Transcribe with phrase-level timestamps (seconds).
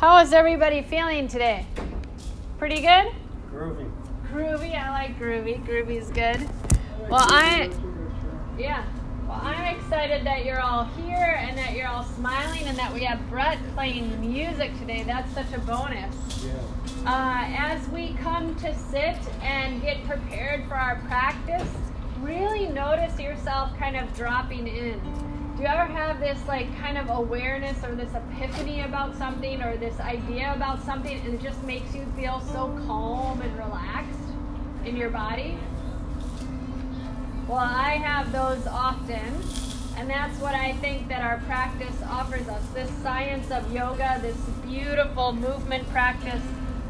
[0.00, 1.66] How is everybody feeling today?
[2.56, 3.12] Pretty good?
[3.52, 3.92] Groovy.
[4.32, 5.62] Groovy, I like groovy.
[5.66, 6.48] Groovy's good.
[7.10, 7.70] Well, I,
[8.58, 8.82] yeah.
[9.28, 13.04] Well, I'm excited that you're all here and that you're all smiling and that we
[13.04, 15.02] have Brett playing music today.
[15.02, 16.46] That's such a bonus.
[16.46, 16.52] Yeah.
[17.04, 21.68] Uh, as we come to sit and get prepared for our practice,
[22.22, 24.98] really notice yourself kind of dropping in.
[25.60, 29.76] Do you ever have this like kind of awareness or this epiphany about something or
[29.76, 34.18] this idea about something and it just makes you feel so calm and relaxed
[34.86, 35.58] in your body?
[37.46, 39.20] Well, I have those often,
[39.98, 42.66] and that's what I think that our practice offers us.
[42.72, 46.42] This science of yoga, this beautiful movement practice,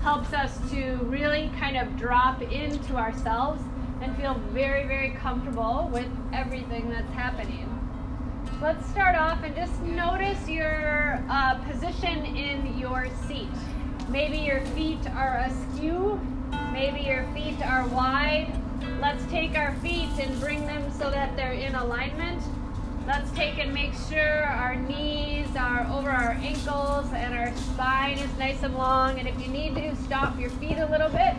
[0.02, 3.61] helps us to really kind of drop into ourselves
[4.00, 7.80] and feel very, very comfortable with everything that's happening.
[8.62, 13.48] Let's start off and just notice your uh, position in your seat.
[14.11, 16.20] Maybe your feet are askew,
[16.70, 18.52] maybe your feet are wide.
[19.00, 22.42] Let's take our feet and bring them so that they're in alignment.
[23.06, 28.39] Let's take and make sure our knees are over our ankles and our spine is
[28.39, 29.19] nice and long.
[29.19, 31.34] And if you need to, stop your feet a little bit.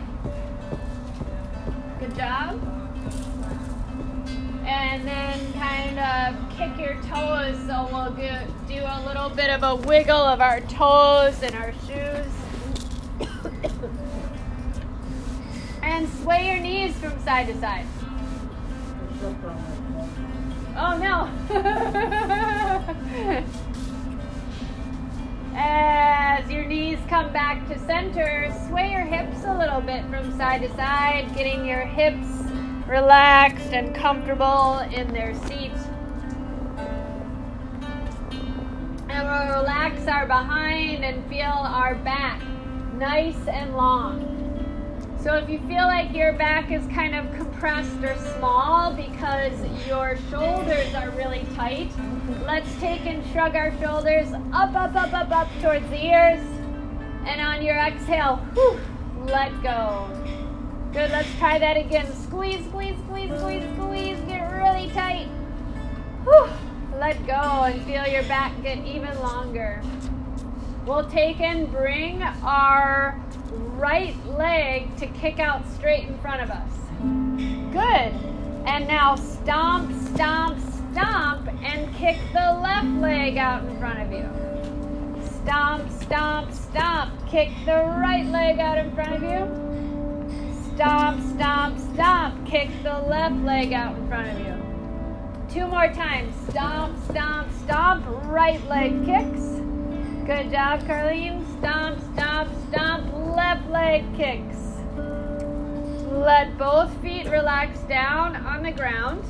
[2.00, 2.81] Good job.
[4.72, 7.58] And then kind of kick your toes.
[7.68, 8.12] So we'll
[8.68, 12.32] do a little bit of a wiggle of our toes and our shoes.
[15.84, 17.86] and sway your knees from side to side.
[20.78, 21.28] Oh no.
[25.54, 30.62] As your knees come back to center, sway your hips a little bit from side
[30.62, 32.41] to side, getting your hips
[32.92, 35.80] relaxed and comfortable in their seats.
[39.08, 42.42] And we'll relax our behind and feel our back
[42.96, 44.28] nice and long.
[45.24, 49.54] So if you feel like your back is kind of compressed or small because
[49.88, 51.92] your shoulders are really tight,
[52.46, 56.42] let's take and shrug our shoulders up, up, up, up, up towards the ears.
[57.26, 58.78] And on your exhale, whew,
[59.28, 60.10] let go.
[60.92, 62.21] Good, let's try that again.
[62.32, 64.18] Squeeze, squeeze, squeeze, squeeze, squeeze.
[64.22, 65.28] Get really tight.
[66.24, 66.50] Whew,
[66.98, 69.82] let go and feel your back get even longer.
[70.86, 73.22] We'll take and bring our
[73.76, 76.72] right leg to kick out straight in front of us.
[77.74, 78.14] Good.
[78.66, 80.58] And now stomp, stomp,
[80.94, 85.28] stomp, and kick the left leg out in front of you.
[85.44, 89.71] Stomp, stomp, stomp, kick the right leg out in front of you.
[90.82, 95.54] Stomp, stomp, stomp, kick the left leg out in front of you.
[95.54, 96.34] Two more times.
[96.50, 99.62] Stomp, stomp, stomp, right leg kicks.
[100.26, 101.46] Good job, Carlene.
[101.60, 104.58] Stomp, stomp, stomp, left leg kicks.
[106.12, 109.24] Let both feet relax down on the ground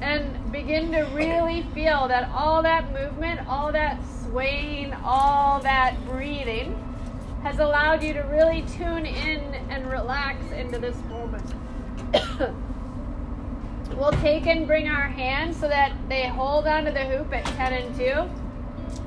[0.00, 6.87] and begin to really feel that all that movement, all that swaying, all that breathing
[7.42, 9.40] has allowed you to really tune in
[9.70, 11.54] and relax into this moment.
[13.96, 17.72] we'll take and bring our hands so that they hold onto the hoop at 10
[17.72, 18.04] and 2.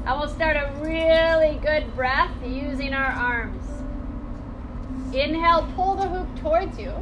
[0.05, 3.63] And we'll start a really good breath using our arms.
[5.13, 6.93] Inhale, pull the hoop towards you.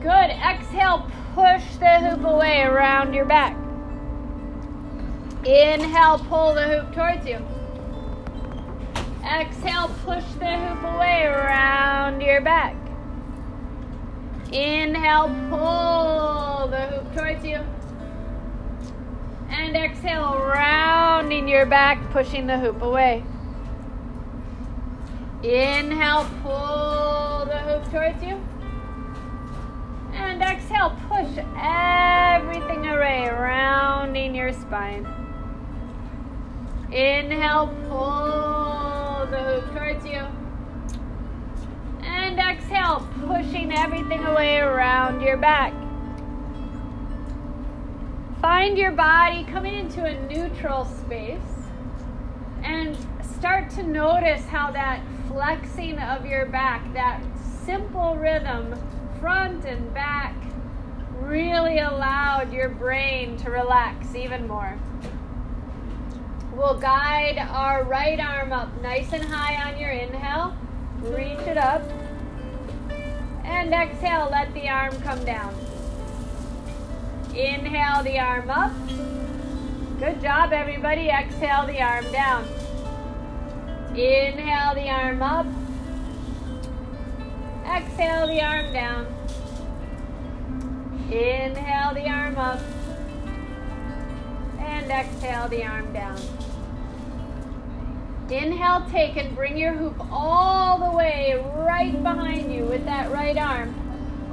[0.00, 0.30] Good.
[0.30, 3.56] Exhale, push the hoop away around your back.
[5.44, 7.44] Inhale, pull the hoop towards you.
[9.26, 12.76] Exhale, push the hoop away around your back.
[14.52, 17.58] Inhale, pull the hoop towards you.
[19.50, 23.24] And exhale, rounding your back, pushing the hoop away.
[25.42, 28.40] Inhale, pull the hoop towards you.
[30.14, 35.04] And exhale, push everything away, rounding your spine.
[36.92, 40.24] Inhale, pull the towards you.
[42.02, 45.72] And exhale, pushing everything away around your back.
[48.40, 51.40] Find your body coming into a neutral space
[52.62, 52.96] and
[53.36, 57.20] start to notice how that flexing of your back, that
[57.64, 58.74] simple rhythm,
[59.20, 60.34] front and back,
[61.20, 64.78] really allowed your brain to relax even more.
[66.56, 70.56] We'll guide our right arm up nice and high on your inhale.
[71.00, 71.82] Reach it up.
[73.44, 75.54] And exhale, let the arm come down.
[77.34, 78.72] Inhale the arm up.
[79.98, 81.10] Good job, everybody.
[81.10, 82.48] Exhale the arm down.
[83.90, 85.46] Inhale the arm up.
[87.66, 89.06] Exhale the arm down.
[91.10, 92.60] Inhale the arm up.
[94.58, 96.18] And exhale the arm down.
[98.30, 103.38] Inhale, take and bring your hoop all the way right behind you with that right
[103.38, 103.72] arm.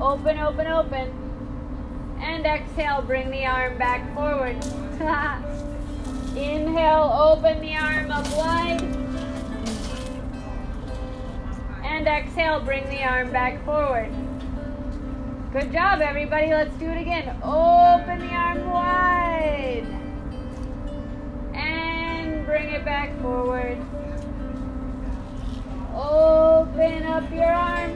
[0.02, 1.14] Open, open, open.
[2.20, 4.56] And exhale, bring the arm back forward.
[6.36, 8.82] Inhale, open the arm up wide.
[11.84, 14.12] And exhale, bring the arm back forward.
[15.52, 16.48] Good job, everybody.
[16.48, 17.30] Let's do it again.
[17.44, 20.03] Open the arm wide.
[22.54, 23.80] Bring it back forward.
[25.96, 27.92] Open up your arm.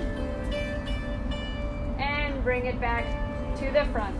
[1.99, 3.05] And bring it back
[3.57, 4.19] to the front.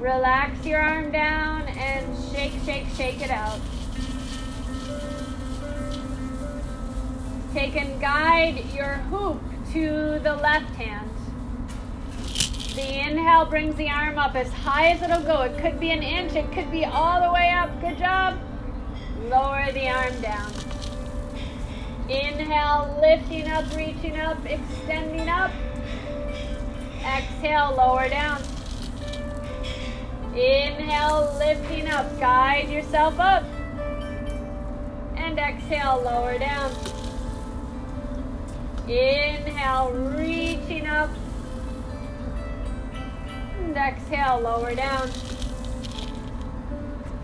[0.00, 3.60] Relax your arm down and shake, shake, shake it out.
[7.52, 9.40] Take and guide your hoop
[9.74, 11.08] to the left hand.
[12.74, 15.42] The inhale brings the arm up as high as it'll go.
[15.42, 17.80] It could be an inch, it could be all the way up.
[17.80, 18.36] Good job.
[19.30, 20.52] Lower the arm down.
[22.10, 25.50] Inhale, lifting up, reaching up, extending up.
[27.00, 28.42] Exhale, lower down.
[30.34, 32.20] Inhale, lifting up.
[32.20, 33.44] Guide yourself up.
[35.16, 36.70] And exhale, lower down.
[38.86, 41.08] Inhale, reaching up.
[43.58, 45.08] And exhale, lower down.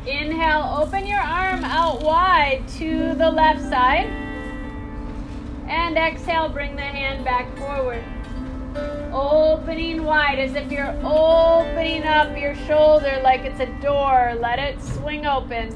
[0.06, 4.06] Inhale, open your arm out wide to the left side.
[5.69, 8.02] And exhale, bring the hand back forward.
[9.12, 14.35] Opening wide as if you're opening up your shoulder like it's a door.
[14.41, 15.69] Let it swing open.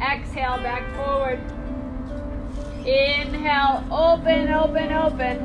[0.00, 1.38] Exhale, back forward.
[2.86, 5.36] Inhale, open, open, open.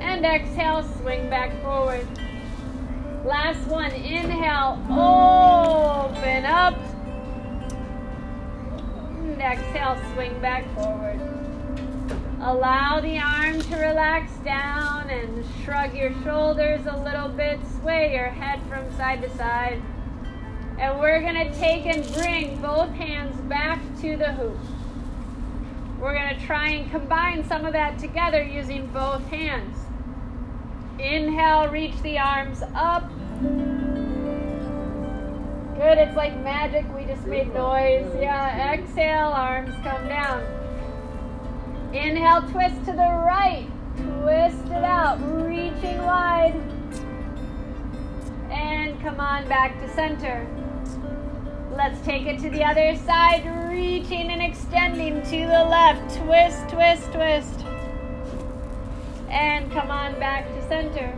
[0.00, 2.06] And exhale, swing back forward.
[3.24, 3.90] Last one.
[3.90, 6.76] Inhale, open up.
[9.18, 11.18] And exhale, swing back forward.
[12.42, 17.58] Allow the arm to relax down and shrug your shoulders a little bit.
[17.80, 19.80] Sway your head from side to side.
[20.78, 24.58] And we're going to take and bring both hands back to the hoop.
[25.98, 29.83] We're going to try and combine some of that together using both hands.
[30.98, 33.08] Inhale, reach the arms up.
[35.76, 36.84] Good, it's like magic.
[36.94, 38.10] We just made noise.
[38.20, 40.42] Yeah, exhale, arms come down.
[41.92, 43.66] Inhale, twist to the right.
[43.96, 46.54] Twist it out, reaching wide.
[48.50, 50.46] And come on back to center.
[51.72, 56.16] Let's take it to the other side, reaching and extending to the left.
[56.18, 57.64] Twist, twist, twist.
[59.28, 61.16] And come on back center.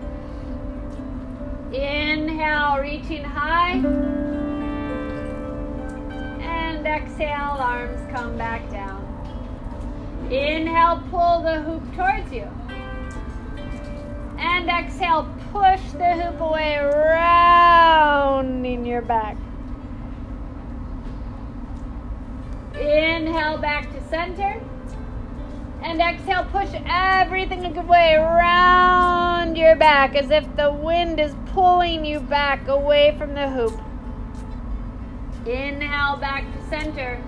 [1.72, 3.78] Inhale, reaching high.
[6.40, 9.02] And exhale, arms come back down.
[10.30, 12.48] Inhale, pull the hoop towards you.
[14.38, 19.36] And exhale, push the hoop away, rounding your back.
[22.74, 24.60] Inhale back to center.
[25.82, 31.34] And exhale, push everything a good way around your back as if the wind is
[31.46, 33.80] pulling you back away from the hoop.
[35.46, 37.22] Inhale back to center.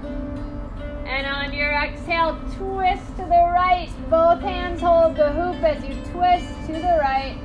[1.06, 3.88] And on your exhale, twist to the right.
[4.10, 7.38] Both hands hold the hoop as you twist to the right.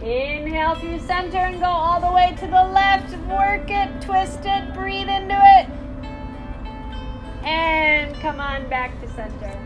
[0.00, 3.16] Inhale through center and go all the way to the left.
[3.26, 5.66] Work it, twist it, breathe into it.
[7.44, 9.58] And come on back to center.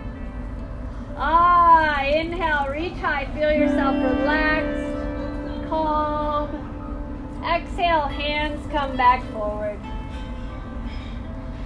[1.16, 6.60] Ah, inhale, reach high, feel yourself relaxed, calm.
[7.44, 9.78] Exhale, hands come back forward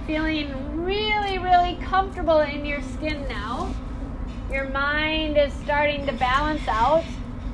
[0.09, 3.71] feeling really, really comfortable in your skin now.
[4.51, 7.03] Your mind is starting to balance out.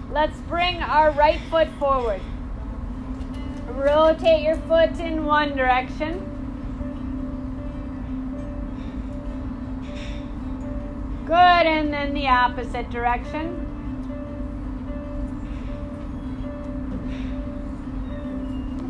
[0.10, 2.22] Let's bring our right foot forward.
[3.68, 6.35] Rotate your foot in one direction.
[11.26, 13.66] Good, and then the opposite direction.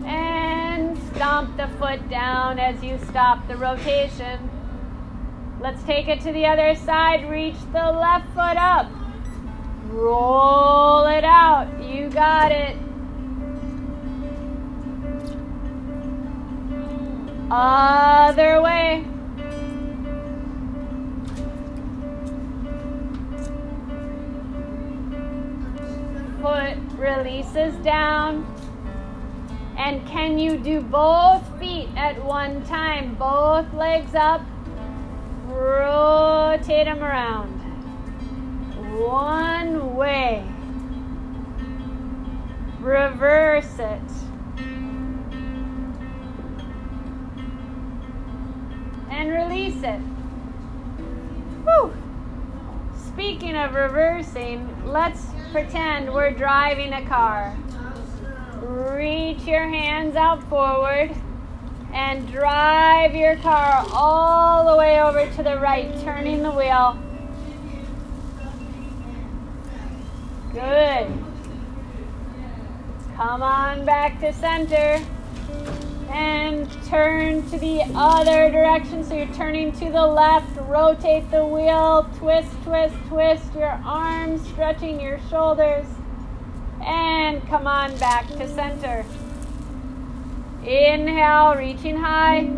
[0.06, 4.50] And stomp the foot down as you stop the rotation.
[5.62, 7.30] Let's take it to the other side.
[7.30, 8.92] Reach the left foot up.
[9.88, 11.70] Roll it out.
[11.82, 12.76] You got it.
[17.50, 18.55] Other
[27.26, 28.46] releases down.
[29.78, 33.16] And can you do both feet at one time?
[33.16, 34.42] Both legs up.
[35.48, 37.50] Rotate them around.
[39.02, 40.46] One way.
[42.80, 44.02] Reverse it.
[49.10, 50.00] And release it.
[51.66, 51.92] Whew.
[53.08, 57.58] Speaking of reversing, let's pretend we're driving a car.
[58.62, 61.16] Reach your hands out forward
[61.94, 67.00] and drive your car all the way over to the right, turning the wheel.
[70.52, 71.08] Good.
[73.16, 75.00] Come on back to center
[76.16, 79.04] and turn to the other direction.
[79.04, 85.02] So you're turning to the left, rotate the wheel, twist, twist, twist your arms, stretching
[85.02, 85.86] your shoulders,
[86.82, 89.06] and come on back to center.
[90.64, 92.50] Inhale, reaching high.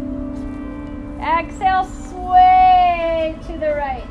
[1.20, 4.04] Exhale, sway to the right.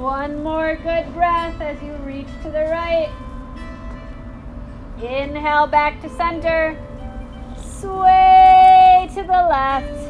[0.00, 3.10] One more good breath as you reach to the right.
[5.00, 6.76] Inhale back to center
[7.82, 10.08] sway to the left.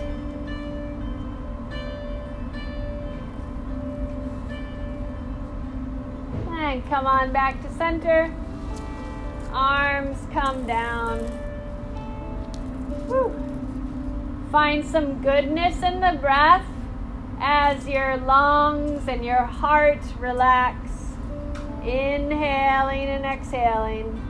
[6.51, 8.35] And come on back to center.
[9.55, 11.21] Arms come down.
[13.07, 13.35] Whew.
[14.53, 16.67] Find some goodness in the breath
[17.41, 20.77] as your lungs and your heart relax.
[21.83, 24.21] Inhaling and exhaling.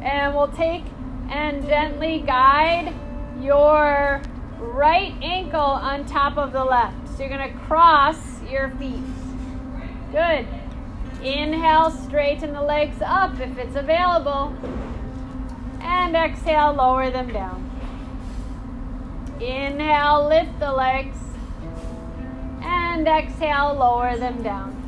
[0.00, 0.84] And we'll take
[1.32, 2.94] and gently guide
[3.40, 4.20] your
[4.58, 7.08] right ankle on top of the left.
[7.08, 8.18] So you're going to cross
[8.50, 9.02] your feet.
[10.12, 10.46] Good.
[11.22, 14.54] Inhale, straighten the legs up if it's available.
[15.80, 17.70] And exhale, lower them down.
[19.40, 21.16] Inhale, lift the legs.
[22.60, 24.81] And exhale, lower them down.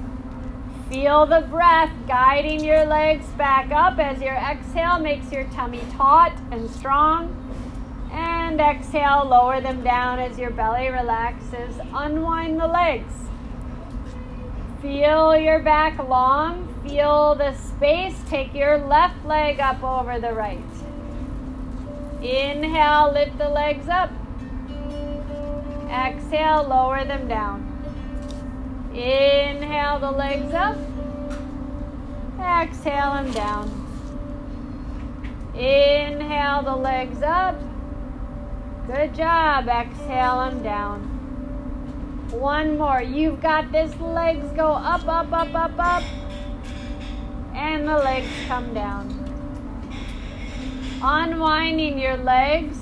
[0.95, 6.33] Feel the breath guiding your legs back up as your exhale makes your tummy taut
[6.53, 7.35] and strong.
[8.13, 11.75] And exhale, lower them down as your belly relaxes.
[11.93, 13.13] Unwind the legs.
[14.81, 16.73] Feel your back long.
[16.87, 18.15] Feel the space.
[18.29, 20.63] Take your left leg up over the right.
[22.23, 24.13] Inhale, lift the legs up.
[25.91, 27.74] Exhale, lower them down.
[28.95, 30.77] Inhale the legs up.
[32.39, 33.69] Exhale them down.
[35.53, 37.57] Inhale the legs up.
[38.87, 39.67] Good job.
[39.67, 41.01] Exhale them down.
[42.31, 43.03] One more.
[43.03, 43.93] You've got this.
[43.99, 46.05] Legs go up, up, up, up, up.
[47.53, 49.11] And the legs come down.
[51.03, 52.79] Unwinding your legs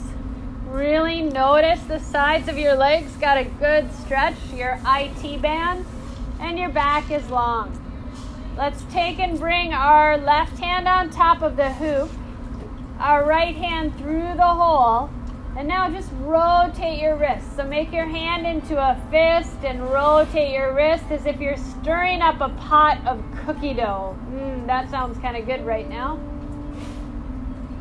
[0.67, 5.85] really notice the sides of your legs got a good stretch, your IT band
[6.43, 7.79] and your back is long.
[8.57, 12.11] Let's take and bring our left hand on top of the hoop,
[12.99, 15.09] our right hand through the hole,
[15.57, 17.57] and now just rotate your wrist.
[17.57, 22.21] So make your hand into a fist and rotate your wrist as if you're stirring
[22.21, 24.17] up a pot of cookie dough.
[24.31, 26.19] Mm, that sounds kind of good right now.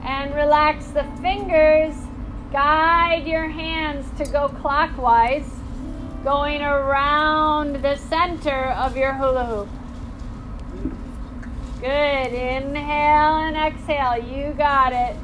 [0.03, 1.95] And relax the fingers.
[2.51, 5.60] Guide your hands to go clockwise
[6.23, 9.69] going around the center of your hula hoop.
[11.79, 12.33] Good.
[12.33, 14.17] Inhale and exhale.
[14.17, 15.15] You got it.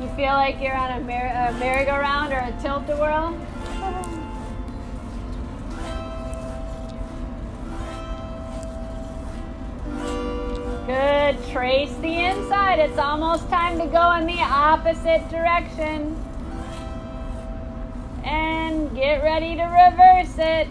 [0.00, 3.38] You feel like you're on a, mer- a merry-go-round or a tilt-a-whirl?
[10.90, 11.36] Good.
[11.52, 12.80] Trace the inside.
[12.80, 16.16] It's almost time to go in the opposite direction.
[18.24, 20.66] And get ready to reverse it.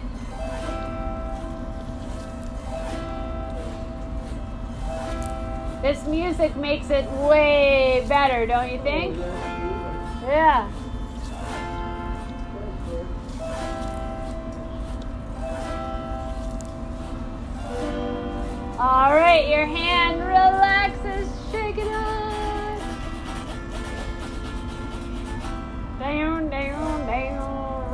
[5.80, 9.16] This music makes it way better, don't you think?
[9.16, 10.70] Yeah.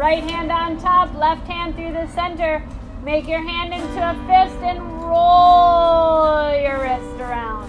[0.06, 2.62] Right hand on top, left hand through the center.
[3.02, 7.68] Make your hand into a fist and roll your wrist around.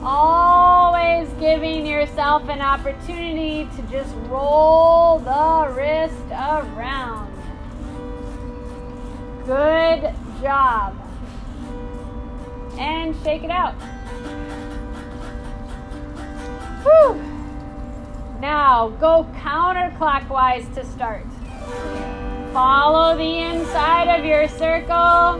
[0.00, 7.34] Always giving yourself an opportunity to just roll the wrist around.
[9.46, 10.94] Good job.
[12.78, 13.74] And shake it out.
[16.84, 17.29] Whew.
[18.40, 21.26] Now go counterclockwise to start.
[22.54, 25.38] Follow the inside of your circle.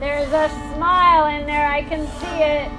[0.00, 2.70] There's a smile in there, I can see it.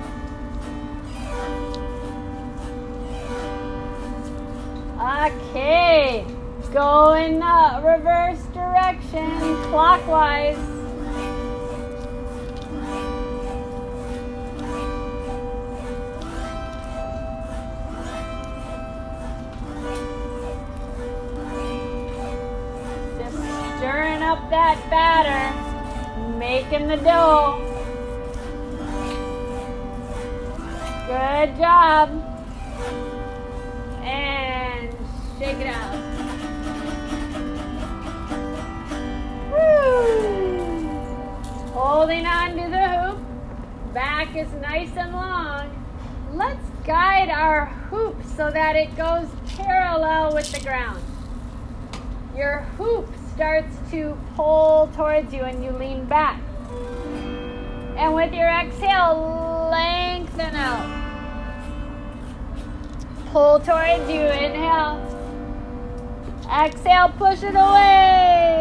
[4.99, 6.08] Okay,
[6.73, 9.29] go in the uh, reverse direction,
[9.69, 10.57] clockwise.
[23.17, 23.37] Just
[23.77, 27.65] stirring up that batter, making the dough.
[31.07, 32.09] Good job.
[34.03, 34.95] And
[35.39, 36.08] shake it out.
[41.73, 43.93] Holding on to the hoop.
[43.93, 45.69] Back is nice and long.
[46.33, 49.27] Let's guide our hoop so that it goes
[49.57, 51.03] parallel with the ground.
[52.35, 56.39] Your hoop starts to pull towards you and you lean back.
[57.97, 60.99] And with your exhale, lengthen out.
[63.31, 64.21] Pull towards you.
[64.21, 65.05] Inhale.
[66.51, 68.58] Exhale, push it away.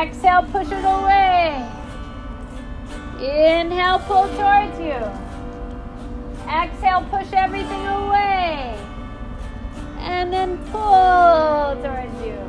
[0.00, 1.62] Exhale, push it away.
[3.20, 4.96] Inhale, pull towards you.
[6.48, 8.78] Exhale, push everything away.
[9.98, 12.40] And then pull towards you.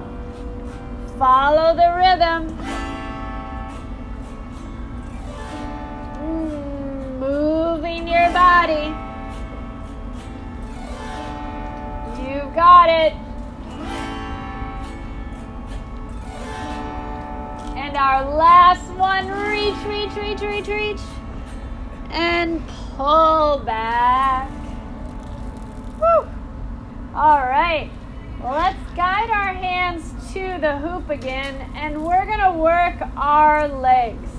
[1.20, 2.56] Follow the rhythm.
[7.20, 8.96] Moving your body.
[12.24, 13.14] You've got it.
[18.02, 21.02] Our last one, reach, reach, reach, reach, reach.
[22.10, 24.50] And pull back.
[26.00, 26.28] Woo.
[27.14, 27.92] All right.
[28.44, 34.30] Let's guide our hands to the hoop again, and we're going to work our legs.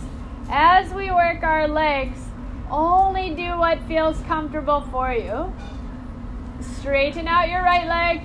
[0.48, 2.18] As we work our legs,
[2.68, 5.54] only do what feels comfortable for you.
[6.80, 8.22] Straighten out your right leg.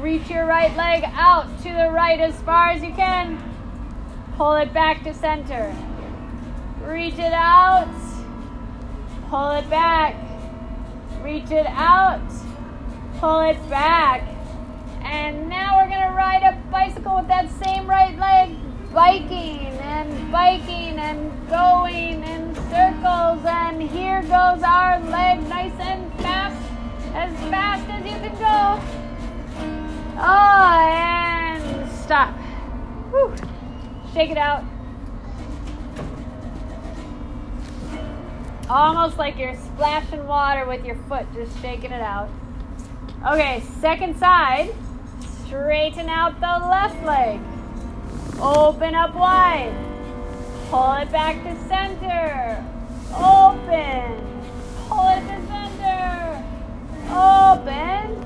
[0.00, 3.38] Reach your right leg out to the right as far as you can.
[4.38, 5.74] Pull it back to center.
[6.84, 7.88] Reach it out.
[9.30, 10.14] Pull it back.
[11.24, 12.22] Reach it out.
[13.18, 14.22] Pull it back.
[15.02, 18.56] And now we're going to ride a bicycle with that same right leg,
[18.94, 23.44] biking and biking and going in circles.
[23.44, 26.64] And here goes our leg nice and fast,
[27.12, 28.80] as fast as you can go.
[30.16, 32.32] Oh, and stop.
[33.10, 33.34] Whew.
[34.18, 34.64] Shake it out.
[38.68, 42.28] Almost like you're splashing water with your foot, just shaking it out.
[43.24, 44.74] Okay, second side.
[45.46, 47.38] Straighten out the left leg.
[48.40, 49.72] Open up wide.
[50.68, 52.64] Pull it back to center.
[53.14, 54.18] Open.
[54.88, 56.44] Pull it to center.
[57.08, 58.18] Open.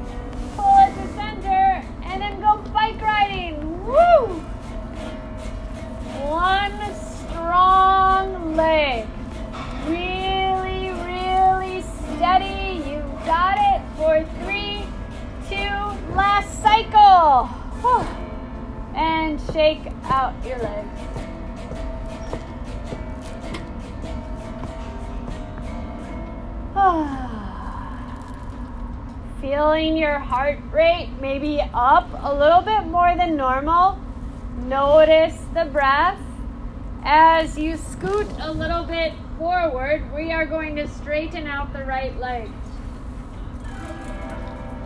[40.22, 42.48] We are going to straighten out the right leg.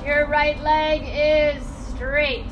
[0.03, 1.63] Your right leg is
[1.95, 2.47] straight.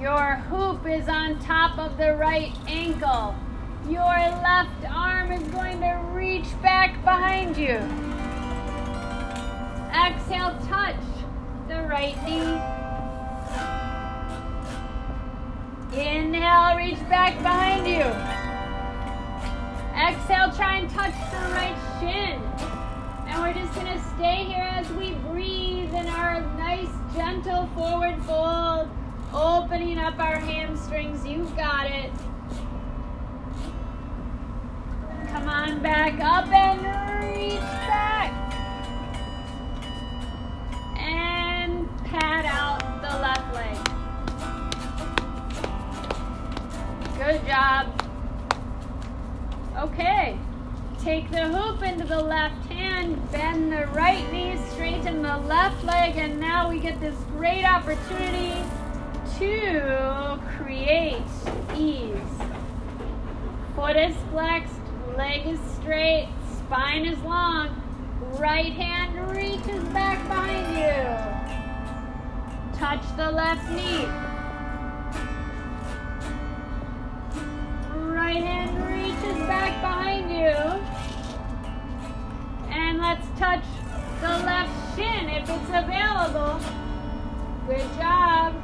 [0.00, 3.34] Your hoop is on top of the right ankle.
[3.88, 7.74] Your left arm is going to reach back behind you.
[9.92, 11.02] Exhale, touch
[11.66, 12.60] the right knee.
[16.00, 18.35] Inhale, reach back behind you.
[20.06, 22.40] Exhale, try and touch the right shin.
[23.26, 28.88] And we're just to stay here as we breathe in our nice, gentle forward fold,
[29.34, 31.26] opening up our hamstrings.
[31.26, 32.12] You've got it.
[35.28, 36.78] Come on back up and
[37.24, 38.30] reach back.
[40.96, 43.76] And pat out the left leg.
[47.18, 47.95] Good job.
[49.78, 50.38] Okay.
[51.00, 56.16] Take the hoop into the left hand, bend the right knee, straighten the left leg,
[56.16, 58.54] and now we get this great opportunity
[59.38, 61.22] to create
[61.76, 62.16] ease.
[63.76, 64.80] Foot is flexed,
[65.16, 67.82] leg is straight, spine is long.
[68.38, 70.94] Right hand reaches back behind you.
[72.78, 74.08] Touch the left knee.
[79.86, 80.54] Behind you.
[82.70, 83.64] And let's touch
[84.20, 86.60] the left shin if it's available.
[87.68, 88.54] Good job.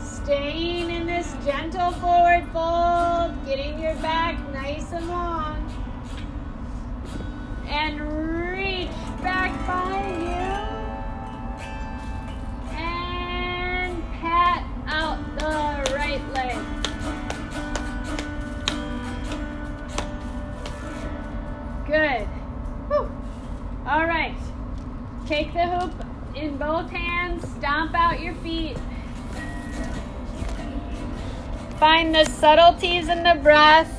[0.00, 5.58] Staying in this gentle forward fold, getting your back nice and long
[7.66, 8.00] and
[8.52, 8.88] reach
[9.22, 10.31] back behind you.
[25.42, 25.92] Take the hoop
[26.36, 28.78] in both hands, stomp out your feet.
[31.80, 33.90] Find the subtleties in the breath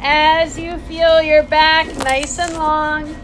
[0.00, 3.16] as you feel your back nice and long.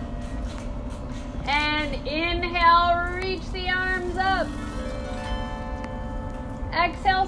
[1.45, 4.49] And inhale, reach the arms up.
[6.73, 7.27] Exhale,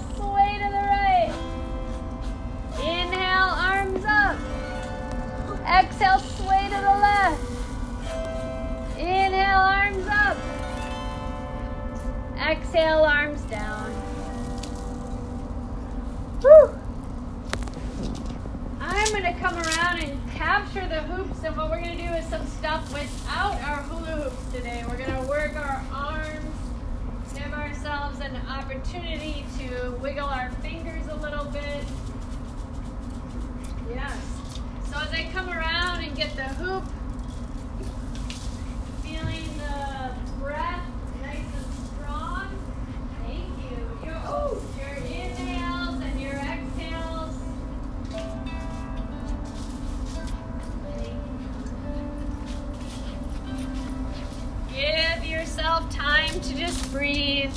[56.94, 57.52] breathe.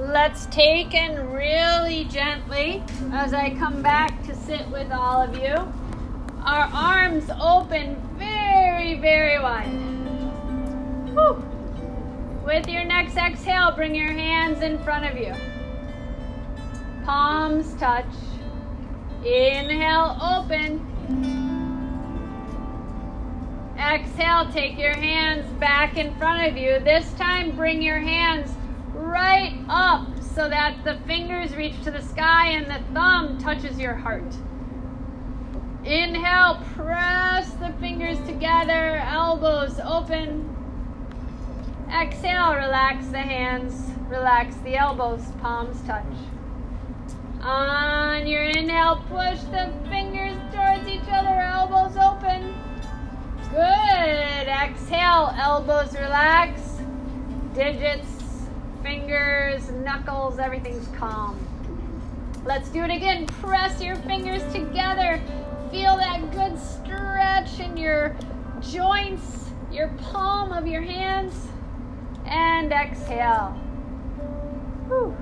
[0.00, 2.82] Let's take and really gently,
[3.12, 5.54] as I come back to sit with all of you,
[6.42, 9.68] our arms open very, very wide.
[11.12, 11.44] Whew.
[12.44, 15.32] With your next exhale, bring your hands in front of you.
[17.04, 18.06] Palms touch.
[19.24, 21.45] Inhale, open.
[23.86, 26.80] Exhale, take your hands back in front of you.
[26.80, 28.50] This time, bring your hands
[28.92, 33.94] right up so that the fingers reach to the sky and the thumb touches your
[33.94, 34.34] heart.
[35.84, 40.52] Inhale, press the fingers together, elbows open.
[41.88, 46.04] Exhale, relax the hands, relax the elbows, palms touch.
[47.40, 52.65] On your inhale, push the fingers towards each other, elbows open.
[54.66, 56.60] Exhale, elbows relax,
[57.54, 58.16] digits
[58.86, 61.36] fingers, knuckles, everything's calm.
[62.44, 63.26] Let's do it again.
[63.26, 65.20] Press your fingers together.
[65.72, 68.16] Feel that good stretch in your
[68.60, 71.48] joints, your palm of your hands.
[72.26, 73.48] And exhale.
[74.86, 75.16] Whew.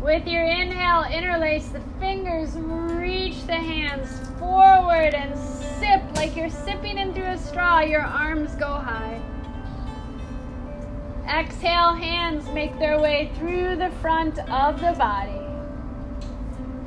[0.00, 4.08] With your inhale, interlace the fingers, reach the hands
[4.38, 5.36] forward and
[5.78, 7.80] sip like you're sipping in through a straw.
[7.80, 9.20] Your arms go high.
[11.28, 15.40] Exhale, hands make their way through the front of the body.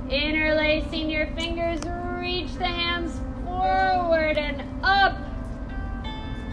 [0.10, 1.80] Interlacing your fingers,
[2.20, 5.18] reach the hands forward and up.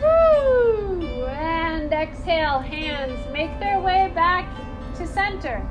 [0.01, 1.27] Woo!
[1.27, 4.49] And exhale, hands make their way back
[4.97, 5.65] to center.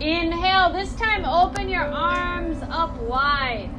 [0.00, 3.70] Inhale, this time open your arms up wide.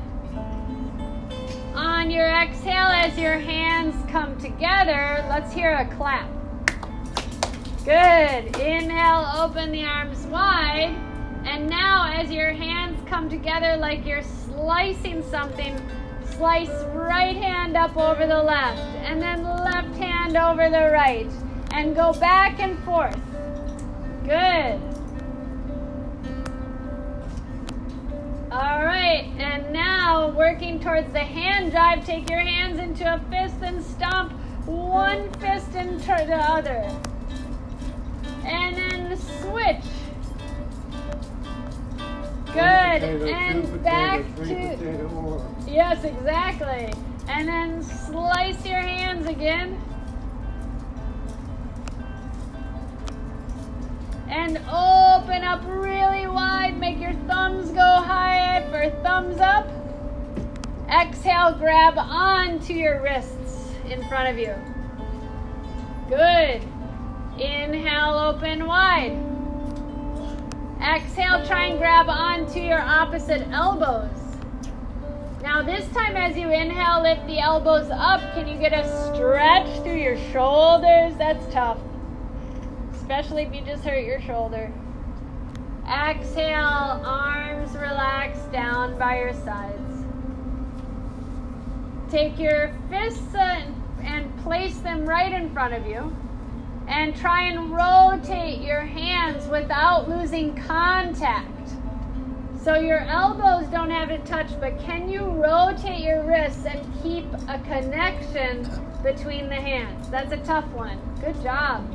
[1.75, 6.29] On your exhale, as your hands come together, let's hear a clap.
[7.83, 8.55] Good.
[8.59, 10.95] Inhale, open the arms wide.
[11.45, 15.75] And now, as your hands come together like you're slicing something.
[16.25, 21.29] Slice right hand up over the left, and then left hand over the right,
[21.71, 23.19] and go back and forth.
[24.23, 24.92] Good.
[28.53, 33.55] All right, and now working towards the hand drive, take your hands into a fist
[33.63, 34.31] and stomp
[34.67, 36.87] one fist into the other.
[38.45, 39.83] And then switch.
[42.45, 43.01] Good.
[43.01, 45.71] Potato, and potato, back to.
[45.71, 46.93] Yes, exactly.
[47.27, 49.81] And then slice your hands again.
[54.35, 56.75] And open up really wide.
[56.79, 59.69] Make your thumbs go high for thumbs up.
[60.89, 64.55] Exhale, grab onto your wrists in front of you.
[66.09, 66.63] Good.
[67.39, 69.15] Inhale, open wide.
[70.81, 74.09] Exhale, try and grab onto your opposite elbows.
[75.43, 78.19] Now, this time as you inhale, lift the elbows up.
[78.33, 81.15] Can you get a stretch through your shoulders?
[81.17, 81.77] That's tough,
[83.03, 84.71] especially if you just hurt your shoulder.
[85.85, 90.05] Exhale, arms relax down by your sides.
[92.09, 96.15] Take your fists and, and place them right in front of you.
[96.87, 101.71] And try and rotate your hands without losing contact.
[102.63, 107.25] So your elbows don't have to touch, but can you rotate your wrists and keep
[107.49, 108.65] a connection
[109.03, 110.09] between the hands?
[110.09, 110.97] That's a tough one.
[111.19, 111.85] Good job.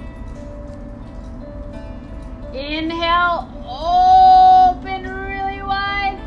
[2.54, 6.18] Inhale, open really wide.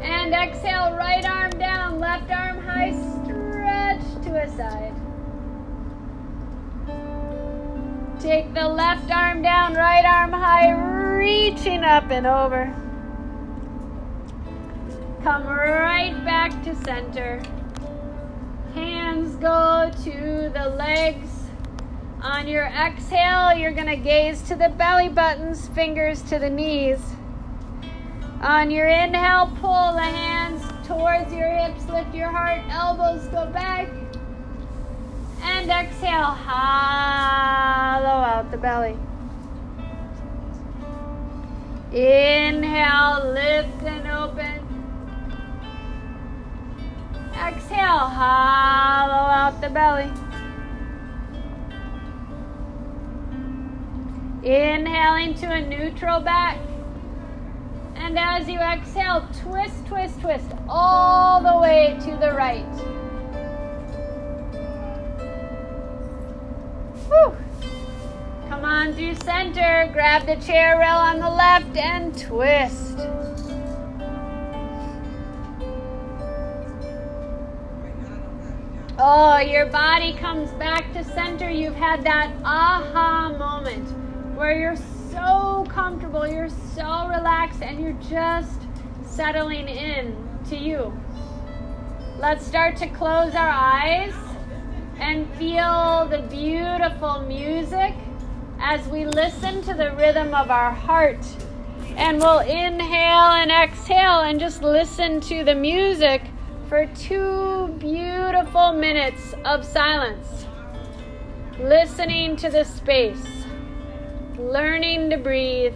[0.00, 4.94] And exhale, right arm down, left arm high, stretch to a side.
[8.18, 10.70] Take the left arm down, right arm high,
[11.18, 12.74] reaching up and over.
[15.22, 17.42] Come right back to center.
[18.74, 21.33] Hands go to the legs.
[22.24, 26.98] On your exhale, you're going to gaze to the belly buttons, fingers to the knees.
[28.40, 33.88] On your inhale, pull the hands towards your hips, lift your heart, elbows go back.
[35.42, 38.96] And exhale, hollow out the belly.
[41.92, 44.66] Inhale, lift and open.
[47.34, 50.23] Exhale, hollow out the belly.
[54.44, 56.58] Inhaling to a neutral back.
[57.94, 62.62] And as you exhale, twist, twist, twist all the way to the right.
[67.08, 67.34] Whew.
[68.50, 69.88] Come on through center.
[69.94, 72.98] Grab the chair rail on the left and twist.
[78.98, 81.48] Oh, your body comes back to center.
[81.48, 84.03] You've had that aha moment
[84.36, 84.76] where you're
[85.10, 88.60] so comfortable, you're so relaxed, and you're just
[89.06, 90.16] settling in
[90.48, 90.92] to you.
[92.18, 94.14] Let's start to close our eyes
[94.98, 97.94] and feel the beautiful music
[98.60, 101.24] as we listen to the rhythm of our heart.
[101.96, 106.22] And we'll inhale and exhale and just listen to the music
[106.68, 110.46] for two beautiful minutes of silence.
[111.60, 113.43] Listening to the space,
[114.50, 115.74] learning to breathe,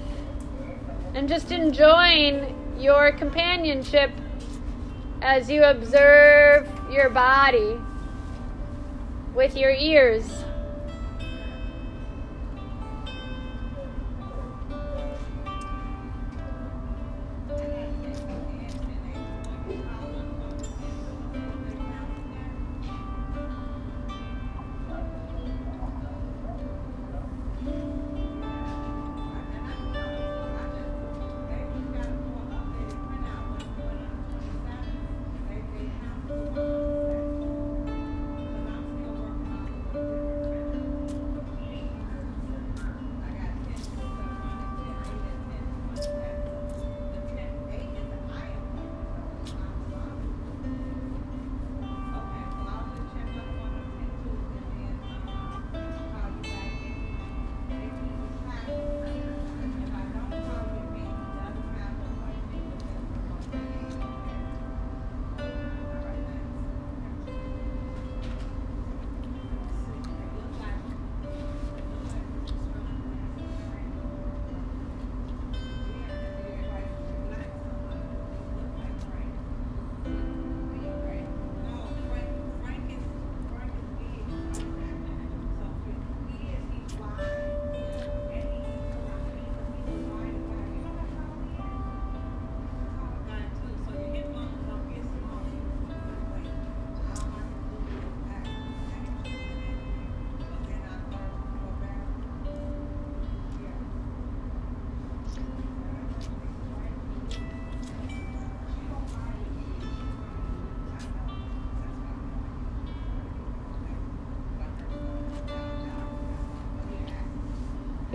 [1.15, 4.11] and just enjoying your companionship
[5.23, 7.77] as you observe your body
[9.35, 10.45] with your ears.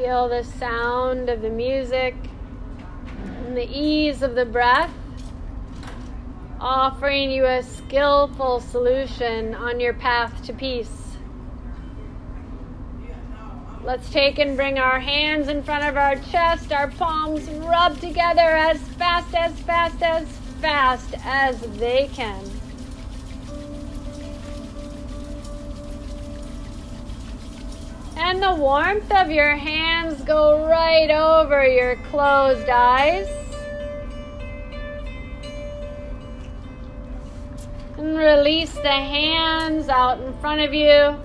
[0.04, 2.14] Feel the sound of the music
[3.46, 4.92] and the ease of the breath,
[6.60, 11.16] offering you a skillful solution on your path to peace.
[13.86, 18.42] Let's take and bring our hands in front of our chest, our palms rub together
[18.42, 20.28] as fast, as fast, as
[20.60, 22.44] fast as they can.
[28.26, 33.28] And the warmth of your hands go right over your closed eyes.
[37.98, 41.20] And release the hands out in front of you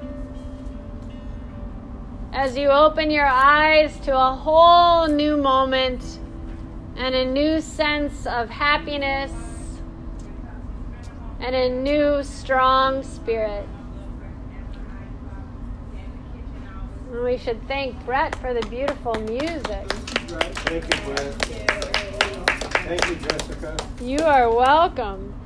[2.33, 6.19] as you open your eyes to a whole new moment
[6.97, 9.33] and a new sense of happiness
[11.39, 13.69] and a new strong spirit.
[17.11, 19.89] And we should thank Brett for the beautiful music.
[19.89, 21.35] Thank you, Brett.
[22.85, 23.77] Thank you, Jessica.
[24.03, 25.38] You are welcome.